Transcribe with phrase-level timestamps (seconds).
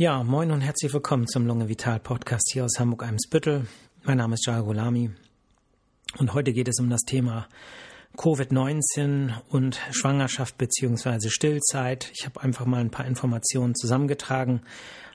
[0.00, 3.66] Ja, moin und herzlich willkommen zum Lunge Vital Podcast hier aus Hamburg-Eimsbüttel.
[4.04, 5.10] Mein Name ist Jal Golami
[6.16, 7.48] und heute geht es um das Thema
[8.16, 11.28] Covid-19 und Schwangerschaft bzw.
[11.28, 12.10] Stillzeit.
[12.14, 14.62] Ich habe einfach mal ein paar Informationen zusammengetragen.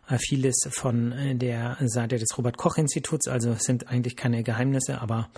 [0.07, 5.29] Äh, vieles von äh, der Seite des Robert-Koch-Instituts, also sind eigentlich keine Geheimnisse, aber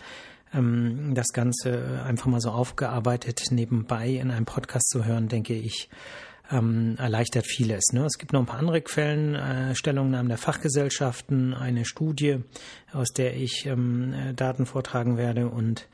[0.53, 5.89] ähm, das Ganze einfach mal so aufgearbeitet nebenbei in einem Podcast zu hören, denke ich,
[6.51, 7.93] ähm, erleichtert vieles.
[7.93, 8.05] Ne?
[8.05, 12.37] Es gibt noch ein paar andere Quellen, äh, Stellungnahmen der Fachgesellschaften, eine Studie,
[12.93, 15.87] aus der ich ähm, äh, Daten vortragen werde und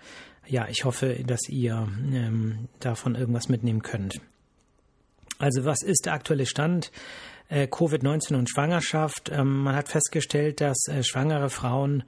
[0.46, 4.20] ja, ich hoffe, dass ihr ähm, davon irgendwas mitnehmen könnt.
[5.40, 6.92] Also was ist der aktuelle Stand?
[7.48, 9.32] Äh, Covid-19 und Schwangerschaft.
[9.34, 12.04] Ähm, man hat festgestellt, dass äh, schwangere Frauen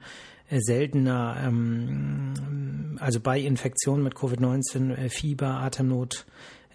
[0.50, 6.26] seltener, ähm, also bei Infektionen mit Covid-19 äh, Fieber, Atemnot,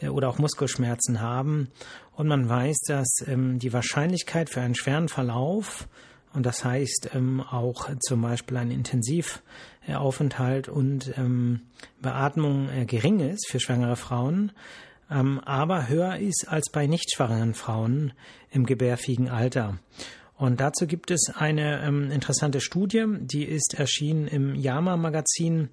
[0.09, 1.69] oder auch Muskelschmerzen haben.
[2.15, 5.87] Und man weiß, dass ähm, die Wahrscheinlichkeit für einen schweren Verlauf
[6.33, 11.61] und das heißt ähm, auch zum Beispiel ein Intensivaufenthalt und ähm,
[12.01, 14.53] Beatmung äh, gering ist für schwangere Frauen,
[15.09, 18.13] ähm, aber höher ist als bei nicht schwangeren Frauen
[18.49, 19.77] im gebärfähigen Alter.
[20.41, 25.69] Und dazu gibt es eine ähm, interessante Studie, die ist erschienen im JAMA-Magazin.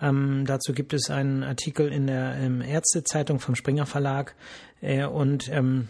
[0.00, 4.36] Ähm, dazu gibt es einen Artikel in der ähm, Ärztezeitung vom Springer Verlag.
[4.80, 5.88] Äh, und ähm,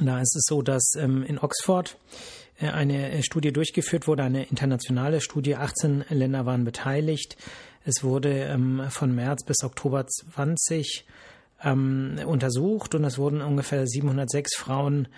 [0.00, 1.98] da ist es so, dass ähm, in Oxford
[2.62, 5.56] äh, eine äh, Studie durchgeführt wurde, eine internationale Studie.
[5.56, 7.36] 18 Länder waren beteiligt.
[7.84, 11.04] Es wurde ähm, von März bis Oktober 20
[11.60, 15.08] untersucht und es wurden ungefähr 706 Frauen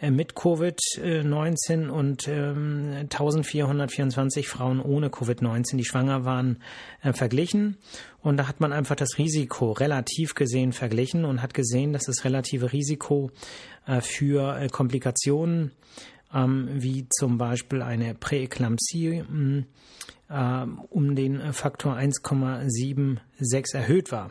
[0.00, 6.58] mit Covid-19 und ähm, 1424 Frauen ohne Covid-19, die schwanger waren,
[7.02, 7.78] äh, verglichen.
[8.20, 12.24] Und da hat man einfach das Risiko relativ gesehen verglichen und hat gesehen, dass das
[12.24, 13.30] relative Risiko
[13.86, 15.72] äh, für äh, Komplikationen
[16.34, 19.24] ähm, wie zum Beispiel eine Präeklampsie
[20.28, 24.30] äh, um den Faktor 1,76 erhöht war.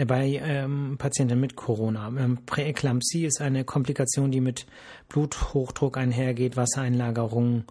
[0.00, 2.08] Äh, bei ähm, Patienten mit Corona.
[2.08, 4.66] Ähm, Präeklampsie ist eine Komplikation, die mit
[5.08, 7.64] Bluthochdruck einhergeht, Wassereinlagerung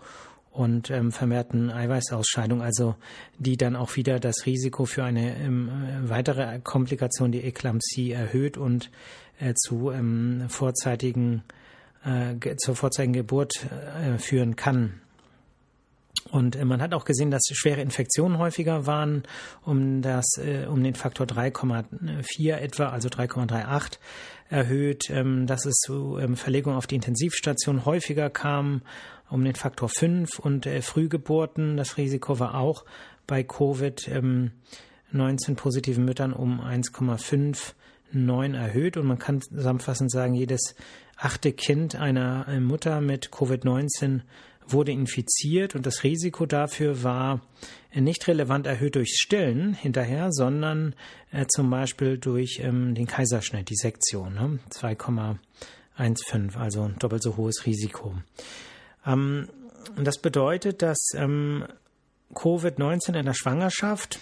[0.52, 2.96] und ähm, vermehrten Eiweißausscheidung, also
[3.38, 5.70] die dann auch wieder das Risiko für eine ähm,
[6.04, 8.92] weitere Komplikation, die Eklampsie, erhöht und
[9.40, 11.44] äh, zu ähm, vorzeitigen
[12.04, 15.02] äh, zur vorzeitigen Geburt äh, führen kann.
[16.32, 19.24] Und äh, man hat auch gesehen, dass schwere Infektionen häufiger waren,
[19.64, 23.98] um das, äh, um den Faktor 3,4 etwa, also 3,38
[24.50, 28.82] erhöht, ähm, dass es zu ähm, Verlegung auf die Intensivstation häufiger kam,
[29.30, 31.78] um den Faktor 5 und äh, Frühgeburten.
[31.78, 32.86] Das Risiko war auch
[33.28, 34.52] bei Covid ähm,
[35.12, 40.76] 19 positiven Müttern um 1,59 erhöht und man kann zusammenfassend sagen, jedes
[41.16, 44.22] achte Kind einer Mutter mit Covid-19
[44.72, 47.42] wurde infiziert und das Risiko dafür war
[47.94, 50.96] nicht relevant erhöht durch Stillen hinterher, sondern
[51.32, 54.60] äh, zum Beispiel durch ähm, den Kaiserschnitt, die Sektion, ne?
[54.72, 58.16] 2,15, also doppelt so hohes Risiko.
[59.06, 59.50] Ähm,
[59.98, 61.66] das bedeutet, dass ähm,
[62.34, 64.20] Covid-19 in der Schwangerschaft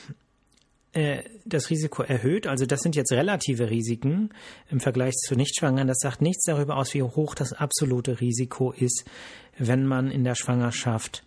[0.93, 2.47] äh, das Risiko erhöht.
[2.47, 4.29] Also das sind jetzt relative Risiken
[4.69, 5.87] im Vergleich zu Nichtschwangeren.
[5.87, 9.05] Das sagt nichts darüber aus, wie hoch das absolute Risiko ist,
[9.57, 11.23] wenn man in der Schwangerschaft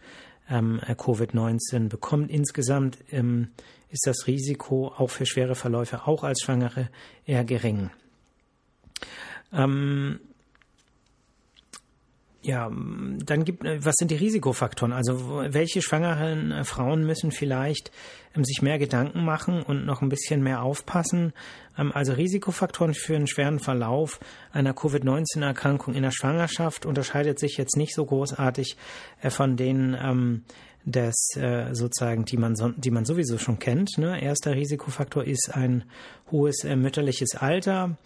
[0.48, 2.30] ähm, Covid-19 bekommt.
[2.30, 3.48] Insgesamt ähm,
[3.88, 6.88] ist das Risiko auch für schwere Verläufe, auch als Schwangere,
[7.24, 7.90] eher gering.
[9.52, 10.20] Ähm,
[12.42, 14.94] ja, dann gibt, was sind die Risikofaktoren?
[14.94, 17.90] Also welche schwangeren äh, Frauen müssen vielleicht
[18.34, 21.34] ähm, sich mehr Gedanken machen und noch ein bisschen mehr aufpassen?
[21.76, 24.20] Ähm, also Risikofaktoren für einen schweren Verlauf
[24.52, 28.78] einer Covid-19-Erkrankung in der Schwangerschaft unterscheidet sich jetzt nicht so großartig
[29.20, 30.44] äh, von denen ähm,
[30.86, 33.98] äh, sozusagen, die man die man sowieso schon kennt.
[33.98, 34.22] Ne?
[34.22, 35.84] Erster Risikofaktor ist ein
[36.30, 37.98] hohes äh, mütterliches Alter.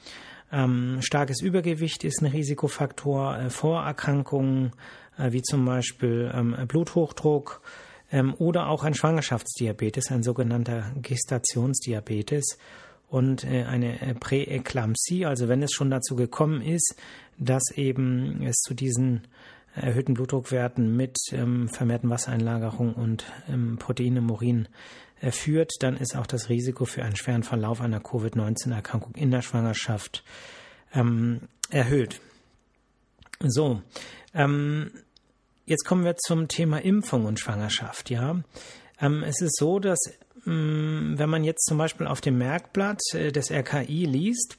[0.53, 4.73] Ähm, starkes Übergewicht ist ein Risikofaktor, äh, Vorerkrankungen
[5.19, 7.63] äh, wie zum Beispiel ähm, Bluthochdruck
[8.11, 12.59] ähm, oder auch ein Schwangerschaftsdiabetes, ein sogenannter Gestationsdiabetes
[13.09, 16.97] und äh, eine äh, Präeklampsie, also wenn es schon dazu gekommen ist,
[17.39, 19.23] dass eben es zu diesen
[19.75, 24.69] erhöhten Blutdruckwerten mit ähm, vermehrten Wassereinlagerungen und ähm, Protein im Urin
[25.31, 30.25] führt, dann ist auch das Risiko für einen schweren Verlauf einer Covid-19-Erkrankung in der Schwangerschaft
[30.93, 32.21] ähm, erhöht.
[33.41, 33.83] So,
[34.35, 34.91] ähm,
[35.67, 38.11] jetzt kommen wir zum Thema Impfung und Schwangerschaft.
[38.11, 38.43] Ja,
[39.01, 39.99] ähm, es ist so, dass
[40.47, 44.59] ähm, wenn man jetzt zum Beispiel auf dem Merkblatt äh, des RKI liest,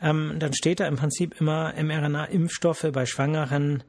[0.00, 3.86] ähm, dann steht da im Prinzip immer mRNA-Impfstoffe bei Schwangeren Äh,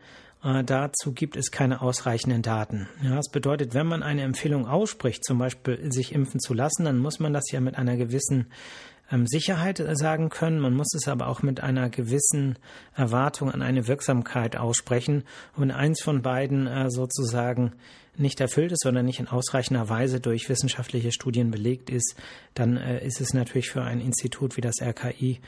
[0.64, 2.88] dazu gibt es keine ausreichenden Daten.
[3.02, 7.00] Ja, das bedeutet, wenn man eine Empfehlung ausspricht, zum Beispiel sich impfen zu lassen, dann
[7.00, 8.48] muss man das ja mit einer gewissen
[9.12, 10.60] ähm, Sicherheit sagen können.
[10.60, 12.58] Man muss es aber auch mit einer gewissen
[12.96, 15.24] Erwartung an eine Wirksamkeit aussprechen.
[15.56, 17.74] Und wenn eins von beiden äh, sozusagen
[18.18, 22.16] nicht erfüllt ist oder nicht in ausreichender Weise durch wissenschaftliche Studien belegt ist,
[22.54, 25.40] dann äh, ist es natürlich für ein Institut wie das RKI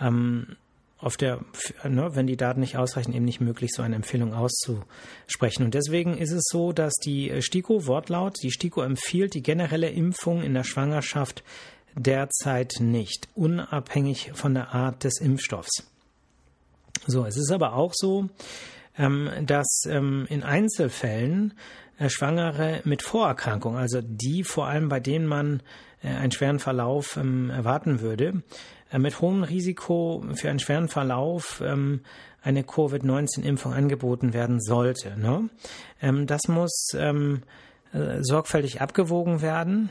[0.00, 0.56] ähm,
[1.00, 1.40] auf der,
[1.88, 5.64] ne, wenn die Daten nicht ausreichen, eben nicht möglich, so eine Empfehlung auszusprechen.
[5.64, 9.88] Und deswegen ist es so, dass die äh, STIKO Wortlaut, die STIKO empfiehlt die generelle
[9.88, 11.42] Impfung in der Schwangerschaft
[11.94, 15.86] derzeit nicht, unabhängig von der Art des Impfstoffs.
[17.06, 18.28] So, es ist aber auch so,
[18.98, 21.54] ähm, dass ähm, in Einzelfällen
[22.08, 25.62] Schwangere mit Vorerkrankung, also die vor allem bei denen man
[26.02, 28.42] äh, einen schweren Verlauf ähm, erwarten würde,
[28.90, 31.62] äh, mit hohem Risiko für einen schweren Verlauf
[32.42, 35.18] eine Covid-19-Impfung angeboten werden sollte.
[35.18, 35.50] Ne?
[36.26, 36.96] das muss
[37.92, 39.90] sorgfältig abgewogen werden.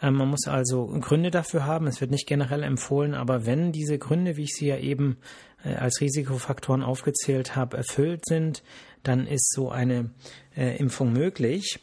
[0.00, 1.86] Man muss also Gründe dafür haben.
[1.86, 5.18] Es wird nicht generell empfohlen, aber wenn diese Gründe, wie ich sie ja eben
[5.64, 8.62] als Risikofaktoren aufgezählt habe, erfüllt sind,
[9.02, 10.10] dann ist so eine
[10.56, 11.80] äh, Impfung möglich.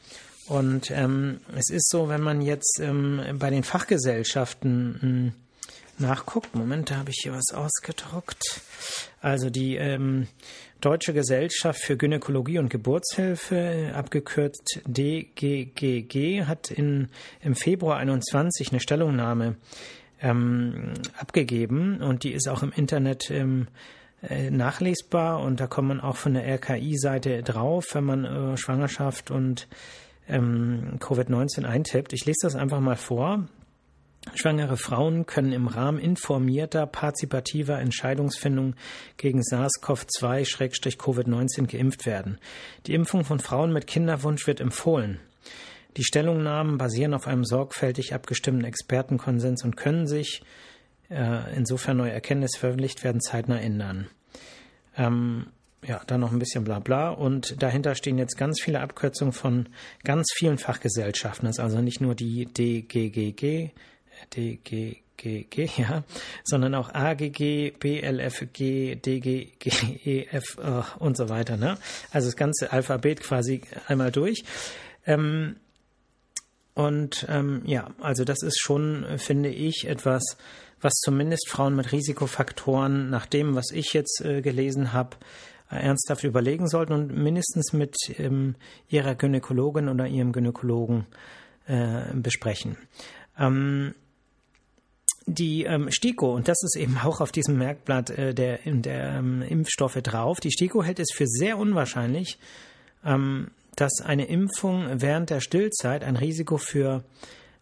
[0.47, 5.31] Und ähm, es ist so, wenn man jetzt ähm, bei den Fachgesellschaften hm,
[5.97, 8.61] nachguckt, Moment, da habe ich hier was ausgedruckt.
[9.21, 10.27] Also die ähm,
[10.81, 17.07] Deutsche Gesellschaft für Gynäkologie und Geburtshilfe, abgekürzt DGGG, hat in,
[17.41, 19.55] im Februar 21 eine Stellungnahme
[20.23, 23.67] ähm, abgegeben und die ist auch im Internet ähm,
[24.27, 29.29] äh, nachlesbar und da kommt man auch von der RKI-Seite drauf, wenn man äh, Schwangerschaft
[29.29, 29.67] und
[30.27, 32.13] ähm, Covid-19 eintippt.
[32.13, 33.47] Ich lese das einfach mal vor.
[34.35, 38.75] Schwangere Frauen können im Rahmen informierter, partizipativer Entscheidungsfindung
[39.17, 42.37] gegen SARS-CoV-2-Covid-19 geimpft werden.
[42.87, 45.19] Die Impfung von Frauen mit Kinderwunsch wird empfohlen.
[45.98, 50.42] Die Stellungnahmen basieren auf einem sorgfältig abgestimmten Expertenkonsens und können sich
[51.10, 54.07] äh, insofern neue Erkenntnisse veröffentlicht werden, zeitnah ändern.
[54.98, 55.48] Ähm,
[55.86, 57.10] ja, dann noch ein bisschen bla bla.
[57.10, 59.69] Und dahinter stehen jetzt ganz viele Abkürzungen von
[60.04, 61.48] ganz vielen Fachgesellschaften.
[61.48, 63.72] Das ist also nicht nur die DGGG,
[64.34, 66.04] DGGG, ja,
[66.44, 69.68] sondern auch AGG, BLFG, DGG,
[70.06, 71.57] EF oh, und so weiter.
[71.57, 71.78] Ne?
[72.12, 74.44] Also das ganze Alphabet quasi einmal durch.
[75.06, 75.57] Ähm,
[76.75, 80.23] und ähm, ja, also das ist schon, finde ich, etwas,
[80.81, 85.17] was zumindest Frauen mit Risikofaktoren, nach dem, was ich jetzt äh, gelesen habe,
[85.71, 88.55] äh, ernsthaft überlegen sollten und mindestens mit ähm,
[88.89, 91.05] ihrer Gynäkologin oder ihrem Gynäkologen
[91.67, 92.77] äh, besprechen.
[93.37, 93.93] Ähm,
[95.25, 99.41] die ähm, STIKO, und das ist eben auch auf diesem Merkblatt äh, der, der ähm,
[99.41, 102.39] Impfstoffe drauf, die STIKO hält es für sehr unwahrscheinlich,
[103.05, 107.03] ähm, dass eine Impfung während der Stillzeit ein Risiko für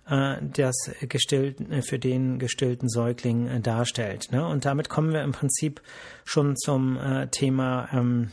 [0.08, 4.32] äh, das gestillten, für den gestillten Säugling äh, darstellt.
[4.32, 4.46] Ne?
[4.46, 5.82] Und damit kommen wir im Prinzip
[6.26, 8.32] schon zum äh, Thema ähm,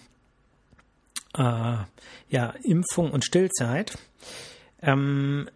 [1.37, 1.77] äh,
[2.31, 3.99] ja, Impfung und Stillzeit.
[4.83, 5.49] Ähm,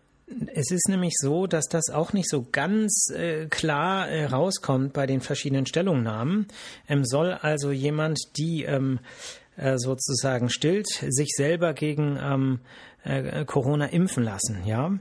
[0.54, 5.06] es ist nämlich so, dass das auch nicht so ganz äh, klar äh, rauskommt bei
[5.06, 6.46] den verschiedenen Stellungnahmen.
[6.88, 12.60] Ähm, soll also jemand, die ähm, äh, sozusagen stillt, sich selber gegen ähm,
[13.05, 14.98] äh, Corona impfen lassen, ja.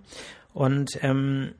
[0.54, 1.54] Und ähm,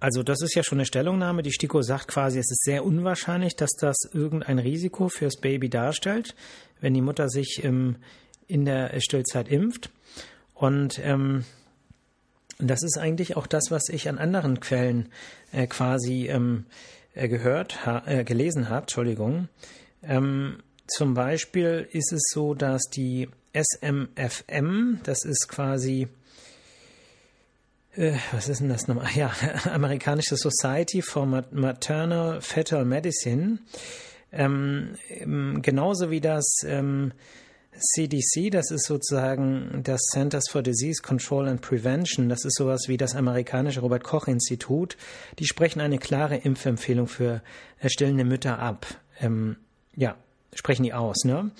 [0.00, 1.42] also das ist ja schon eine Stellungnahme.
[1.42, 6.34] Die STIKO sagt quasi, es ist sehr unwahrscheinlich, dass das irgendein Risiko fürs Baby darstellt,
[6.80, 7.96] wenn die Mutter sich ähm,
[8.46, 9.90] in der Stillzeit impft.
[10.54, 11.44] Und ähm,
[12.58, 15.08] das ist eigentlich auch das, was ich an anderen Quellen
[15.52, 16.66] äh, quasi ähm,
[17.14, 18.82] äh, gehört, ha, äh, gelesen habe.
[18.82, 19.48] Entschuldigung.
[20.02, 26.08] Ähm, zum Beispiel ist es so, dass die SMFM, das ist quasi,
[27.94, 29.10] äh, was ist denn das nochmal?
[29.14, 29.32] Ja,
[29.72, 33.58] amerikanische Society for Maternal Fetal Medicine,
[34.32, 34.96] ähm,
[35.62, 37.12] genauso wie das ähm,
[37.78, 42.96] CDC, das ist sozusagen das Centers for Disease Control and Prevention, das ist sowas wie
[42.96, 44.96] das amerikanische Robert Koch Institut,
[45.38, 47.42] die sprechen eine klare Impfempfehlung für
[47.86, 48.86] stillende Mütter ab.
[49.20, 49.56] Ähm,
[49.94, 50.16] ja,
[50.54, 51.50] sprechen die aus, ne?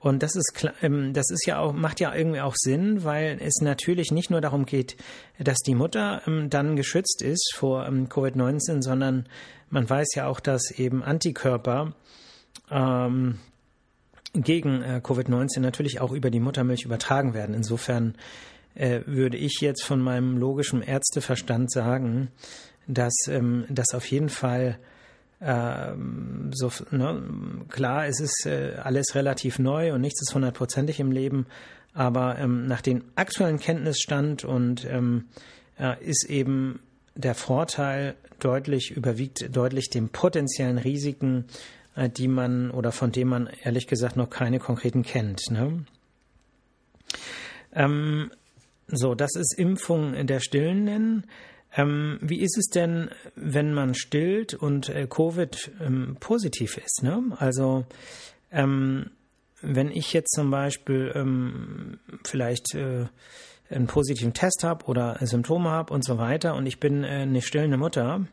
[0.00, 0.52] Und das ist
[0.82, 4.40] ähm, das ist ja auch macht ja irgendwie auch Sinn, weil es natürlich nicht nur
[4.40, 4.96] darum geht,
[5.38, 9.26] dass die Mutter ähm, dann geschützt ist vor ähm, Covid-19, sondern
[9.70, 11.94] man weiß ja auch, dass eben Antikörper
[12.70, 13.40] ähm,
[14.34, 17.54] gegen äh, Covid-19 natürlich auch über die Muttermilch übertragen werden.
[17.54, 18.14] Insofern
[18.74, 22.30] äh, würde ich jetzt von meinem logischen Ärzteverstand sagen,
[22.86, 24.78] dass ähm, das auf jeden Fall
[25.40, 27.22] ähm, so, ne,
[27.68, 31.46] klar, es ist äh, alles relativ neu und nichts ist hundertprozentig im Leben,
[31.94, 35.26] aber ähm, nach dem aktuellen Kenntnisstand und ähm,
[35.78, 36.80] äh, ist eben
[37.14, 41.46] der Vorteil deutlich überwiegt deutlich den potenziellen Risiken,
[41.94, 45.50] äh, die man oder von denen man ehrlich gesagt noch keine konkreten kennt.
[45.50, 45.84] Ne?
[47.72, 48.30] Ähm,
[48.86, 51.26] so, das ist Impfung der Stillenden.
[51.76, 57.02] Ähm, wie ist es denn, wenn man stillt und äh, Covid ähm, positiv ist?
[57.02, 57.22] Ne?
[57.38, 57.84] Also
[58.50, 59.10] ähm,
[59.60, 63.06] wenn ich jetzt zum Beispiel ähm, vielleicht äh,
[63.70, 67.42] einen positiven Test habe oder Symptome habe und so weiter und ich bin äh, eine
[67.42, 68.26] stillende Mutter,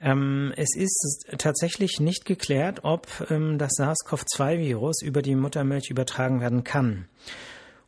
[0.00, 6.64] ähm, es ist tatsächlich nicht geklärt, ob ähm, das SARS-CoV-2-Virus über die Muttermilch übertragen werden
[6.64, 7.08] kann.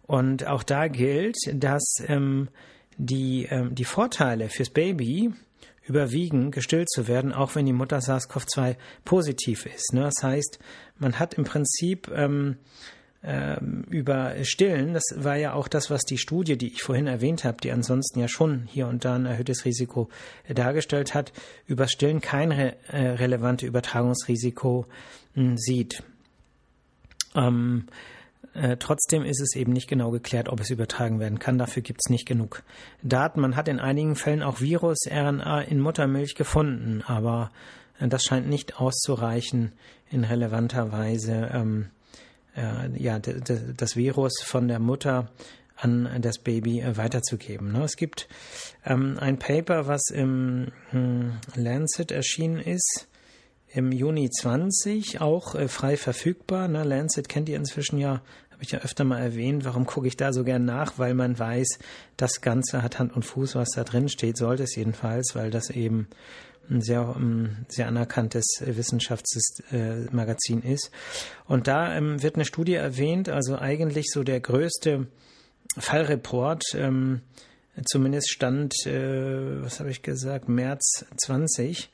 [0.02, 2.02] Und auch da gilt, dass
[2.96, 5.32] die, ähm, die Vorteile fürs Baby
[5.82, 9.92] überwiegen, gestillt zu werden, auch wenn die Mutter SARS-CoV-2 positiv ist.
[9.92, 10.02] Ne?
[10.02, 10.58] Das heißt,
[10.98, 12.58] man hat im Prinzip ähm,
[13.22, 17.44] ähm, über Stillen, das war ja auch das, was die Studie, die ich vorhin erwähnt
[17.44, 20.08] habe, die ansonsten ja schon hier und da ein erhöhtes Risiko
[20.44, 21.32] äh, dargestellt hat,
[21.66, 24.86] über Stillen kein re äh, relevante Übertragungsrisiko
[25.36, 26.02] äh, sieht.
[27.34, 27.86] Ähm,
[28.54, 31.58] äh, trotzdem ist es eben nicht genau geklärt, ob es übertragen werden kann.
[31.58, 32.62] Dafür gibt es nicht genug
[33.02, 33.40] Daten.
[33.40, 37.50] Man hat in einigen Fällen auch Virus-RNA in Muttermilch gefunden, aber
[37.98, 39.72] äh, das scheint nicht auszureichen,
[40.10, 41.90] in relevanter Weise ähm,
[42.56, 45.30] äh, ja, das Virus von der Mutter
[45.76, 47.72] an das Baby äh, weiterzugeben.
[47.72, 47.84] Ne?
[47.84, 48.28] Es gibt
[48.84, 53.08] ähm, ein Paper, was im hm, Lancet erschienen ist,
[53.72, 56.68] im Juni 20 auch äh, frei verfügbar.
[56.68, 56.84] Ne?
[56.84, 59.64] Lancet kennt ihr inzwischen ja, habe ich ja öfter mal erwähnt.
[59.64, 60.98] Warum gucke ich da so gern nach?
[60.98, 61.78] Weil man weiß,
[62.16, 65.70] das Ganze hat Hand und Fuß, was da drin steht, sollte es jedenfalls, weil das
[65.70, 66.08] eben
[66.68, 70.90] ein sehr, um, sehr anerkanntes Wissenschaftsmagazin ist.
[71.46, 75.06] Und da ähm, wird eine Studie erwähnt, also eigentlich so der größte
[75.78, 77.22] Fallreport, ähm,
[77.84, 81.90] zumindest stand, äh, was habe ich gesagt, März 20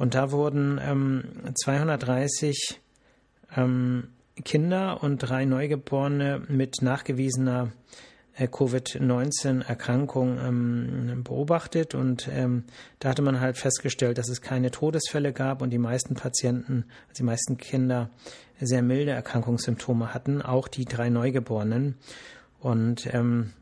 [0.00, 1.24] und da wurden ähm,
[1.62, 2.80] 230
[3.54, 4.08] ähm,
[4.42, 7.72] Kinder und drei Neugeborene mit nachgewiesener
[8.34, 12.64] äh, Covid-19-Erkrankung ähm, beobachtet und ähm,
[12.98, 17.18] da hatte man halt festgestellt, dass es keine Todesfälle gab und die meisten Patienten, also
[17.18, 18.08] die meisten Kinder
[18.58, 21.98] sehr milde Erkrankungssymptome hatten, auch die drei Neugeborenen.
[22.58, 23.52] Und ähm,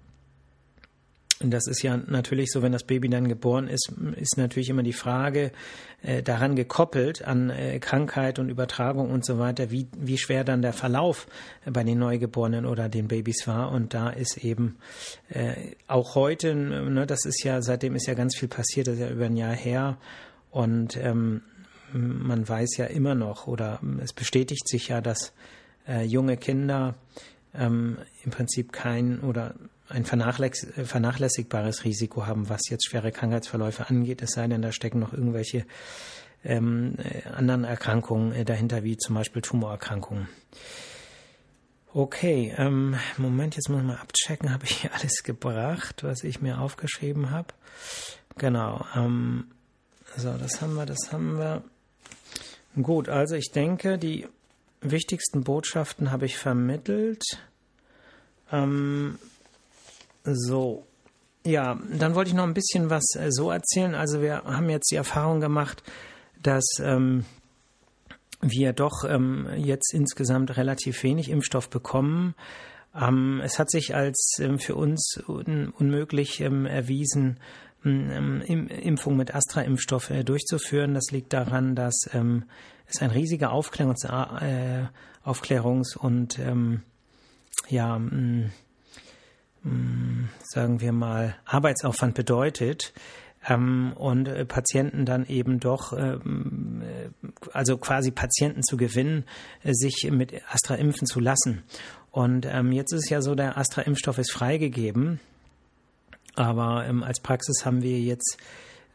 [1.40, 4.92] das ist ja natürlich so, wenn das Baby dann geboren ist, ist natürlich immer die
[4.92, 5.52] Frage
[6.02, 10.62] äh, daran gekoppelt an äh, Krankheit und Übertragung und so weiter, wie, wie schwer dann
[10.62, 11.28] der Verlauf
[11.64, 13.70] bei den Neugeborenen oder den Babys war.
[13.70, 14.78] Und da ist eben
[15.28, 19.00] äh, auch heute, ne, das ist ja, seitdem ist ja ganz viel passiert, das ist
[19.00, 19.96] ja über ein Jahr her.
[20.50, 21.42] Und ähm,
[21.92, 25.32] man weiß ja immer noch oder es bestätigt sich ja, dass
[25.86, 26.96] äh, junge Kinder
[27.54, 29.54] ähm, im Prinzip kein oder
[29.88, 35.12] ein vernachlässigbares Risiko haben, was jetzt schwere Krankheitsverläufe angeht, es sei denn, da stecken noch
[35.12, 35.64] irgendwelche
[36.44, 40.28] ähm, äh, anderen Erkrankungen äh, dahinter, wie zum Beispiel Tumorerkrankungen.
[41.94, 46.40] Okay, ähm, Moment, jetzt muss ich mal abchecken, habe ich hier alles gebracht, was ich
[46.40, 47.54] mir aufgeschrieben habe.
[48.36, 49.48] Genau, ähm,
[50.16, 51.64] so, das haben wir, das haben wir.
[52.80, 54.28] Gut, also ich denke, die
[54.80, 57.24] wichtigsten Botschaften habe ich vermittelt.
[58.52, 59.18] Ähm,
[60.34, 60.86] so.
[61.46, 63.94] Ja, dann wollte ich noch ein bisschen was äh, so erzählen.
[63.94, 65.82] Also wir haben jetzt die Erfahrung gemacht,
[66.42, 67.24] dass ähm,
[68.40, 72.34] wir doch ähm, jetzt insgesamt relativ wenig Impfstoff bekommen.
[72.94, 77.40] Ähm, es hat sich als ähm, für uns un unmöglich ähm, erwiesen,
[77.84, 80.94] ähm, Impfung mit Astra-Impfstoff äh, durchzuführen.
[80.94, 81.94] Das liegt daran, dass
[82.86, 84.86] es ein riesiger Aufklärungs-, äh,
[85.22, 86.40] Aufklärungs und
[87.68, 88.50] ja, hm,
[90.44, 92.92] sagen wir mal, Arbeitsaufwand bedeutet
[93.46, 99.24] ähm, und äh, Patienten dann eben doch, ähm, äh, also quasi Patienten zu gewinnen,
[99.62, 101.62] äh, sich mit Astra impfen zu lassen.
[102.10, 105.20] Und ähm, jetzt ist ja so, der Astra-Impfstoff ist freigegeben,
[106.34, 108.38] aber als Praxis haben wir jetzt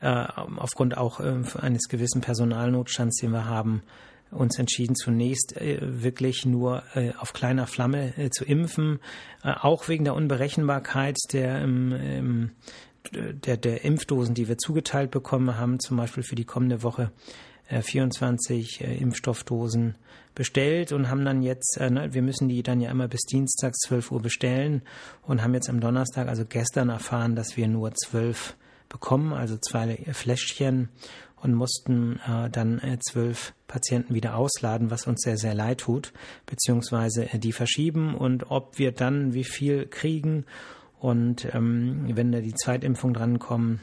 [0.02, 3.84] aufgrund auch eines gewissen Personalnotstands, den wir haben,
[4.34, 9.00] uns entschieden, zunächst äh, wirklich nur äh, auf kleiner Flamme äh, zu impfen,
[9.44, 12.52] auch wegen der Unberechenbarkeit der, ähm,
[13.12, 17.12] der, der Impfdosen, die wir zugeteilt bekommen haben, zum Beispiel für die kommende Woche
[17.82, 19.96] 24 äh, äh, Impfstoffdosen
[20.36, 24.12] bestellt und haben dann jetzt, ne, wir müssen die dann ja immer bis Dienstag 12
[24.12, 24.82] Uhr bestellen
[25.22, 28.56] und haben jetzt am Donnerstag, also gestern erfahren, dass wir nur zwölf
[28.90, 30.90] bekommen, also zwei Fläschchen
[31.44, 36.14] und mussten äh, dann äh, zwölf Patienten wieder ausladen, was uns sehr, sehr leid tut,
[36.46, 40.46] beziehungsweise äh, die verschieben und ob wir dann wie viel kriegen
[41.00, 43.82] und ähm, wenn da die Zweitimpfung drankommen,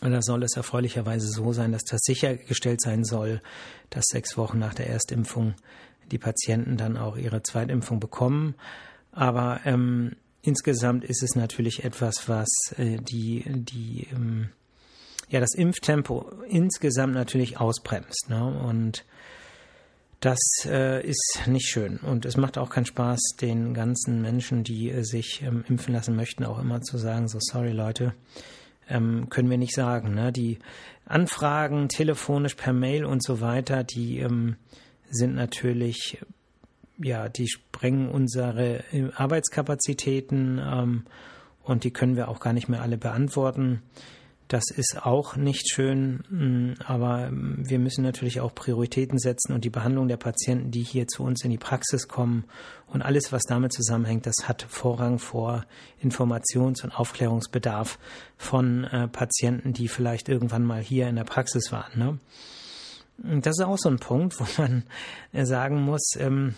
[0.00, 3.42] da soll es erfreulicherweise so sein, dass das sichergestellt sein soll,
[3.90, 5.54] dass sechs Wochen nach der Erstimpfung
[6.10, 8.54] die Patienten dann auch ihre Zweitimpfung bekommen.
[9.12, 12.48] Aber ähm, insgesamt ist es natürlich etwas, was
[12.78, 14.48] äh, die, die ähm,
[15.32, 18.28] ja das Impftempo insgesamt natürlich ausbremst.
[18.28, 18.44] Ne?
[18.44, 19.04] Und
[20.20, 21.96] das äh, ist nicht schön.
[21.98, 26.14] Und es macht auch keinen Spaß, den ganzen Menschen, die äh, sich ähm, impfen lassen
[26.14, 28.14] möchten, auch immer zu sagen, so sorry Leute,
[28.88, 30.14] ähm, können wir nicht sagen.
[30.14, 30.30] Ne?
[30.32, 30.58] Die
[31.06, 34.56] Anfragen telefonisch, per Mail und so weiter, die ähm,
[35.10, 36.18] sind natürlich,
[36.98, 41.04] ja, die sprengen unsere äh, Arbeitskapazitäten ähm,
[41.64, 43.82] und die können wir auch gar nicht mehr alle beantworten.
[44.52, 49.64] Das ist auch nicht schön, mm, aber mm, wir müssen natürlich auch Prioritäten setzen und
[49.64, 52.44] die Behandlung der Patienten, die hier zu uns in die Praxis kommen
[52.86, 55.64] und alles, was damit zusammenhängt, das hat Vorrang vor
[56.02, 57.98] Informations- und Aufklärungsbedarf
[58.36, 61.98] von äh, Patienten, die vielleicht irgendwann mal hier in der Praxis waren.
[61.98, 62.18] Ne?
[63.40, 64.84] Das ist auch so ein Punkt, wo man
[65.32, 66.56] äh, sagen muss, ähm,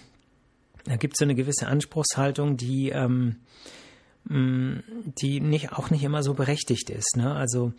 [0.84, 3.36] da gibt es so eine gewisse Anspruchshaltung, die ähm,
[4.26, 7.16] die nicht, auch nicht immer so berechtigt ist.
[7.16, 7.34] Ne?
[7.34, 7.74] Also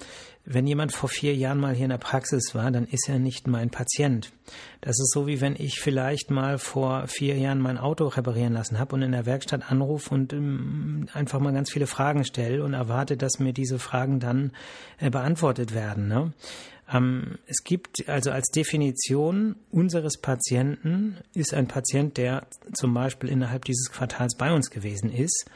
[0.46, 3.48] wenn jemand vor vier Jahren mal hier in der Praxis war, dann ist er nicht
[3.48, 4.32] mein Patient.
[4.80, 8.78] Das ist so wie wenn ich vielleicht mal vor vier Jahren mein Auto reparieren lassen
[8.78, 12.76] habe und in der Werkstatt anrufe und ähm, einfach mal ganz viele Fragen stelle und
[12.76, 14.52] erwarte, dass mir diese Fragen dann
[15.00, 16.08] äh, beantwortet werden.
[16.08, 16.32] Ne?
[16.94, 23.66] Ähm, es gibt also als Definition unseres Patienten ist ein Patient, der zum Beispiel innerhalb
[23.66, 25.50] dieses Quartals bei uns gewesen ist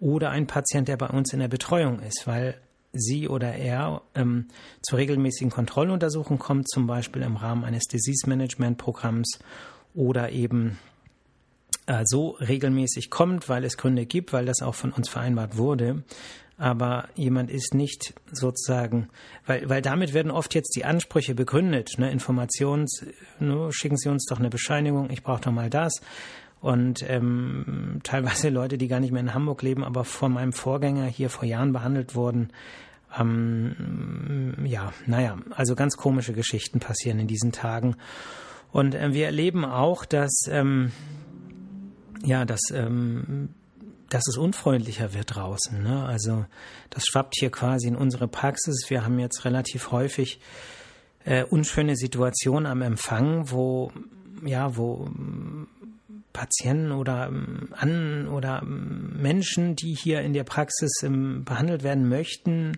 [0.00, 2.60] oder ein Patient, der bei uns in der Betreuung ist, weil
[2.92, 4.48] sie oder er ähm,
[4.82, 9.38] zur regelmäßigen Kontrolluntersuchung kommt, zum Beispiel im Rahmen eines Disease-Management-Programms
[9.94, 10.78] oder eben
[11.86, 16.04] äh, so regelmäßig kommt, weil es Gründe gibt, weil das auch von uns vereinbart wurde.
[16.58, 19.08] Aber jemand ist nicht sozusagen,
[19.44, 21.98] weil, weil damit werden oft jetzt die Ansprüche begründet.
[21.98, 22.10] Ne?
[22.10, 23.04] Informations,
[23.38, 26.00] ne, schicken Sie uns doch eine Bescheinigung, ich brauche doch mal das
[26.60, 31.06] und ähm, teilweise Leute, die gar nicht mehr in Hamburg leben, aber von meinem Vorgänger
[31.06, 32.50] hier vor Jahren behandelt wurden.
[33.18, 37.96] Ähm, ja, naja, also ganz komische Geschichten passieren in diesen Tagen.
[38.72, 40.92] Und äh, wir erleben auch, dass, ähm,
[42.24, 43.50] ja, dass, ähm,
[44.08, 45.82] dass es unfreundlicher wird draußen.
[45.82, 46.04] Ne?
[46.04, 46.46] Also
[46.90, 48.86] das schwappt hier quasi in unsere Praxis.
[48.88, 50.40] Wir haben jetzt relativ häufig
[51.24, 53.92] äh, unschöne Situationen am Empfang, wo
[54.44, 55.08] ja, wo
[56.36, 62.08] Patienten oder ähm, an oder ähm, Menschen, die hier in der Praxis ähm, behandelt werden
[62.08, 62.76] möchten,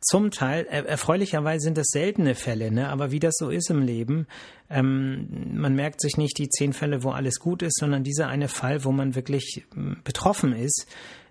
[0.00, 2.90] zum Teil, erfreulicherweise sind das seltene Fälle, ne?
[2.90, 4.26] aber wie das so ist im Leben,
[4.68, 8.48] ähm, man merkt sich nicht die zehn Fälle, wo alles gut ist, sondern dieser eine
[8.48, 9.64] Fall, wo man wirklich
[10.04, 10.86] betroffen ist,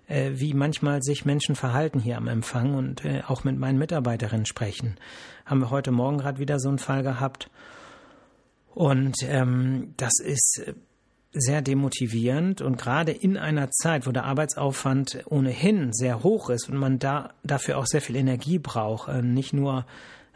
[0.08, 4.46] äh, wie manchmal sich Menschen verhalten hier am Empfang und äh, auch mit meinen Mitarbeiterinnen
[4.46, 4.96] sprechen.
[5.44, 7.50] Haben wir heute Morgen gerade wieder so einen Fall gehabt.
[8.74, 10.74] Und ähm, das ist
[11.38, 16.78] sehr demotivierend und gerade in einer Zeit, wo der Arbeitsaufwand ohnehin sehr hoch ist und
[16.78, 19.84] man da dafür auch sehr viel Energie braucht, äh, nicht nur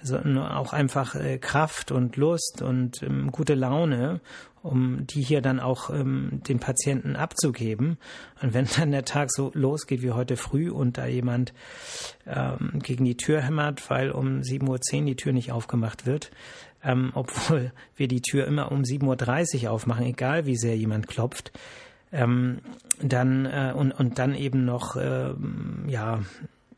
[0.02, 4.20] sondern auch einfach äh, Kraft und Lust und ähm, gute Laune,
[4.62, 7.98] um die hier dann auch ähm, den Patienten abzugeben.
[8.42, 11.52] Und wenn dann der Tag so losgeht wie heute früh und da jemand
[12.26, 16.30] ähm, gegen die Tür hämmert, weil um 7.10 Uhr die Tür nicht aufgemacht wird,
[16.84, 21.52] ähm, obwohl wir die Tür immer um 7.30 Uhr aufmachen, egal wie sehr jemand klopft,
[22.12, 22.60] ähm,
[23.00, 25.32] dann äh, und, und dann eben noch, äh,
[25.86, 26.20] ja,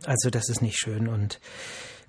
[0.05, 1.41] also das ist nicht schön und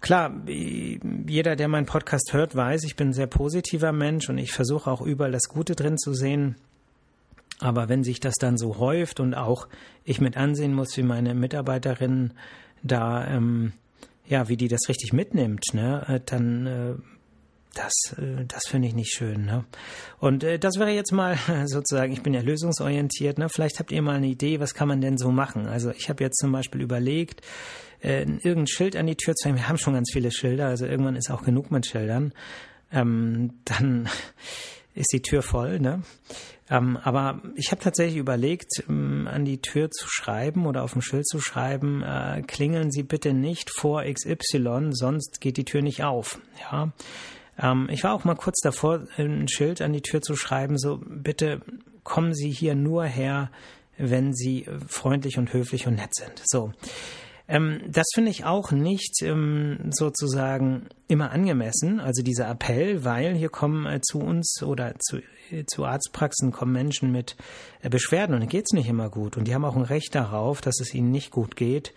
[0.04, 4.52] Klar, jeder, der meinen Podcast hört, weiß, ich bin ein sehr positiver Mensch und ich
[4.52, 6.58] versuche auch überall das Gute drin zu sehen.
[7.60, 9.70] Aber wenn sich das dann so häuft und auch
[10.04, 12.34] ich mit ansehen muss, wie meine Mitarbeiterin
[12.84, 13.72] da, ähm,
[14.28, 16.96] ja, wie die das richtig mitnimmt, ne, äh, dann äh,
[17.74, 19.46] das, äh, das finde ich nicht schön.
[19.46, 19.66] Ne?
[20.20, 23.38] Und äh, das wäre jetzt mal sozusagen, ich bin ja lösungsorientiert.
[23.38, 23.50] Ne?
[23.50, 25.68] Vielleicht habt ihr mal eine Idee, was kann man denn so machen?
[25.68, 27.42] Also ich habe jetzt zum Beispiel überlegt,
[28.02, 29.58] äh, irgendein Schild an die Tür zu hängen.
[29.58, 32.34] Wir haben schon ganz viele Schilder, also irgendwann ist auch genug mit Schildern.
[32.92, 34.10] Ähm, dann
[34.94, 35.80] ist die Tür voll.
[35.80, 36.04] Ne?
[36.70, 41.02] Ähm, aber ich habe tatsächlich überlegt, ähm, an die Tür zu schreiben oder auf dem
[41.02, 46.04] Schild zu schreiben, äh, klingeln Sie bitte nicht vor XY, sonst geht die Tür nicht
[46.04, 46.40] auf.
[46.62, 46.92] Ja.
[47.60, 51.00] Ähm, ich war auch mal kurz davor, ein Schild an die Tür zu schreiben, so
[51.06, 51.62] bitte
[52.04, 53.50] kommen Sie hier nur her,
[53.98, 56.42] wenn Sie freundlich und höflich und nett sind.
[56.46, 56.72] So.
[57.48, 63.50] Ähm, das finde ich auch nicht ähm, sozusagen immer angemessen, also dieser Appell, weil hier
[63.50, 65.18] kommen äh, zu uns oder zu,
[65.52, 67.36] äh, zu Arztpraxen kommen Menschen mit
[67.82, 69.36] äh, Beschwerden und denen geht es nicht immer gut.
[69.36, 71.94] Und die haben auch ein Recht darauf, dass es ihnen nicht gut geht.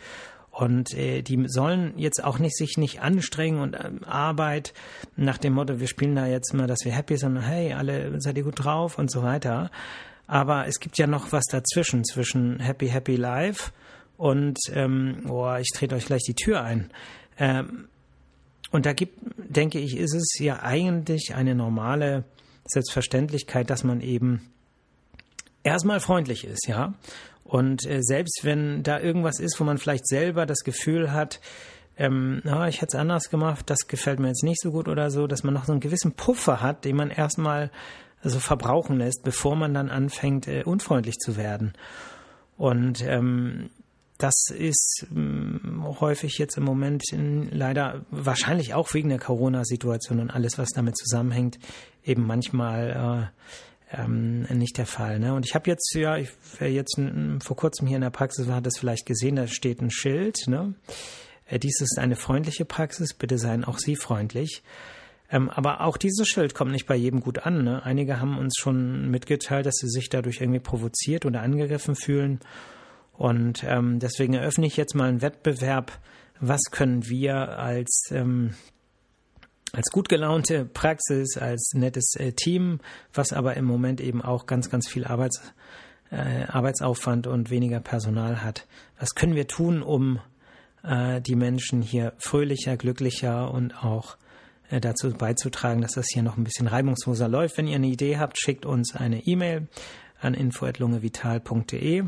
[0.59, 4.73] Und äh, die sollen jetzt auch nicht sich nicht anstrengen und äh, Arbeit
[5.14, 8.38] nach dem Motto, wir spielen da jetzt mal, dass wir happy sind, hey, alle seid
[8.38, 9.71] ihr gut drauf und so weiter.
[10.27, 13.71] Aber es gibt ja noch was dazwischen, zwischen Happy Happy Life
[14.16, 16.90] und ähm, oh, ich trete euch gleich die Tür ein.
[17.38, 17.88] Ähm,
[18.71, 22.25] und da gibt, denke ich, ist es ja eigentlich eine normale
[22.64, 24.40] Selbstverständlichkeit, dass man eben
[25.64, 26.95] erstmal freundlich ist, ja.
[27.47, 31.41] Und äh, selbst wenn da irgendwas ist, wo man vielleicht selber das Gefühl hat,
[31.97, 35.11] ähm, na, ich hätte es anders gemacht, das gefällt mir jetzt nicht so gut oder
[35.11, 37.71] so, dass man noch so einen gewissen Puffer hat, den man erstmal
[38.23, 41.73] so verbrauchen lässt, bevor man dann anfängt, äh, unfreundlich zu werden.
[42.57, 43.71] Und ähm,
[44.19, 50.31] das ist ähm, häufig jetzt im Moment in, leider wahrscheinlich auch wegen der Corona-Situation und
[50.31, 51.59] alles, was damit zusammenhängt,
[52.03, 55.19] eben manchmal äh, ähm, nicht der Fall.
[55.19, 55.35] Ne?
[55.35, 57.01] Und ich habe jetzt, ja, ich, wer jetzt
[57.41, 60.47] vor kurzem hier in der Praxis war, hat das vielleicht gesehen, da steht ein Schild.
[60.47, 60.75] Ne?
[61.47, 64.63] Äh, dies ist eine freundliche Praxis, bitte seien auch Sie freundlich.
[65.31, 67.65] Ähm, aber auch dieses Schild kommt nicht bei jedem gut an.
[67.65, 67.83] Ne?
[67.85, 72.41] Einige haben uns schon mitgeteilt, dass sie sich dadurch irgendwie provoziert oder angegriffen fühlen.
[73.13, 75.99] Und ähm, deswegen eröffne ich jetzt mal einen Wettbewerb.
[76.39, 78.55] Was können wir als ähm,
[79.72, 82.81] als gut gelaunte Praxis, als nettes äh, Team,
[83.12, 85.40] was aber im Moment eben auch ganz, ganz viel Arbeits,
[86.11, 88.66] äh, Arbeitsaufwand und weniger Personal hat.
[88.98, 90.20] Was können wir tun, um
[90.83, 94.16] äh, die Menschen hier fröhlicher, glücklicher und auch
[94.70, 97.59] äh, dazu beizutragen, dass das hier noch ein bisschen reibungsloser läuft?
[97.59, 99.68] Wenn ihr eine Idee habt, schickt uns eine E-Mail
[100.20, 102.05] an info.lungevital.de.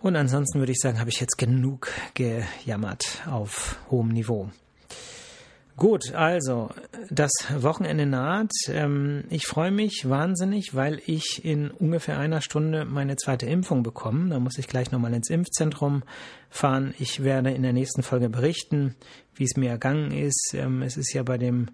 [0.00, 4.48] Und ansonsten würde ich sagen, habe ich jetzt genug gejammert auf hohem Niveau.
[5.78, 6.70] Gut, also
[7.08, 8.50] das Wochenende naht.
[8.66, 14.30] Ähm, ich freue mich wahnsinnig, weil ich in ungefähr einer Stunde meine zweite Impfung bekomme.
[14.30, 16.02] Da muss ich gleich nochmal ins Impfzentrum
[16.50, 16.94] fahren.
[16.98, 18.96] Ich werde in der nächsten Folge berichten,
[19.36, 20.52] wie es mir ergangen ist.
[20.54, 21.68] Ähm, es ist ja bei dem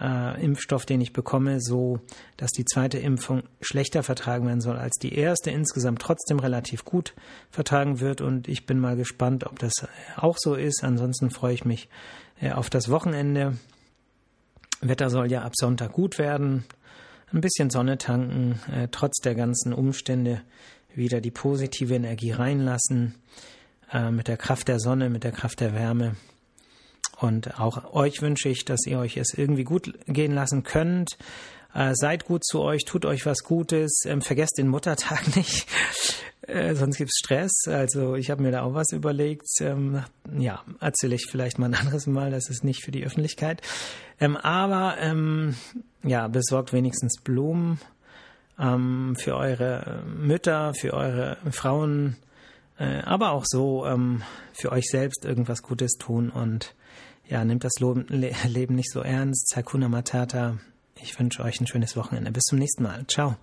[0.00, 2.00] äh, Impfstoff, den ich bekomme, so,
[2.36, 7.14] dass die zweite Impfung schlechter vertragen werden soll als die erste, insgesamt trotzdem relativ gut
[7.50, 8.20] vertragen wird.
[8.20, 9.72] Und ich bin mal gespannt, ob das
[10.16, 10.84] auch so ist.
[10.84, 11.88] Ansonsten freue ich mich
[12.40, 13.56] äh, auf das Wochenende.
[14.80, 16.64] Wetter soll ja ab Sonntag gut werden.
[17.32, 20.40] Ein bisschen Sonne tanken, äh, trotz der ganzen Umstände
[20.94, 23.14] wieder die positive Energie reinlassen,
[23.92, 26.16] äh, mit der Kraft der Sonne, mit der Kraft der Wärme.
[27.20, 31.18] Und auch euch wünsche ich, dass ihr euch es irgendwie gut gehen lassen könnt.
[31.74, 35.68] Äh, seid gut zu euch, tut euch was Gutes, ähm, vergesst den Muttertag nicht,
[36.42, 37.52] äh, sonst gibt's Stress.
[37.66, 39.46] Also ich habe mir da auch was überlegt.
[39.60, 40.02] Ähm,
[40.38, 43.62] ja, erzähle ich vielleicht mal ein anderes Mal, das ist nicht für die Öffentlichkeit.
[44.18, 45.56] Ähm, aber ähm,
[46.02, 47.80] ja, besorgt wenigstens Blumen
[48.58, 52.16] ähm, für eure Mütter, für eure Frauen,
[52.78, 56.74] äh, aber auch so ähm, für euch selbst irgendwas Gutes tun und
[57.28, 59.54] ja, nehmt das Leben nicht so ernst.
[59.54, 60.58] Hakuna Matata.
[61.00, 62.32] Ich wünsche euch ein schönes Wochenende.
[62.32, 63.06] Bis zum nächsten Mal.
[63.06, 63.36] Ciao.